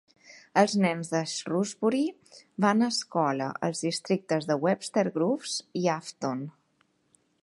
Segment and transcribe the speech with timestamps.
[0.59, 1.99] Els nens de Shrewsbury
[2.65, 6.41] van a escola als districtes de Webster Groves i Affton.